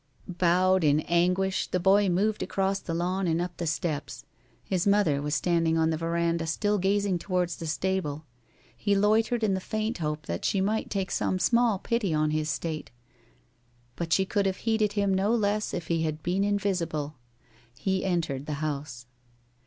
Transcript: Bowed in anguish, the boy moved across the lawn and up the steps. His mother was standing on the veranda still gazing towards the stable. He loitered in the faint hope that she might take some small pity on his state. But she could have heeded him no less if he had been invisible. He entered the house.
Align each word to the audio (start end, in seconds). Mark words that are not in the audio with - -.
Bowed 0.27 0.83
in 0.83 1.01
anguish, 1.01 1.67
the 1.67 1.79
boy 1.79 2.09
moved 2.09 2.41
across 2.41 2.79
the 2.79 2.95
lawn 2.95 3.27
and 3.27 3.39
up 3.39 3.55
the 3.57 3.67
steps. 3.67 4.25
His 4.63 4.87
mother 4.87 5.21
was 5.21 5.35
standing 5.35 5.77
on 5.77 5.91
the 5.91 5.95
veranda 5.97 6.47
still 6.47 6.79
gazing 6.79 7.19
towards 7.19 7.57
the 7.57 7.67
stable. 7.67 8.25
He 8.75 8.95
loitered 8.95 9.43
in 9.43 9.53
the 9.53 9.59
faint 9.59 9.99
hope 9.99 10.25
that 10.25 10.43
she 10.43 10.59
might 10.59 10.89
take 10.89 11.11
some 11.11 11.37
small 11.37 11.77
pity 11.77 12.15
on 12.15 12.31
his 12.31 12.49
state. 12.49 12.89
But 13.95 14.11
she 14.11 14.25
could 14.25 14.47
have 14.47 14.57
heeded 14.65 14.93
him 14.93 15.13
no 15.13 15.35
less 15.35 15.71
if 15.71 15.85
he 15.85 16.01
had 16.01 16.23
been 16.23 16.43
invisible. 16.43 17.17
He 17.77 18.03
entered 18.03 18.47
the 18.47 18.53
house. 18.53 19.05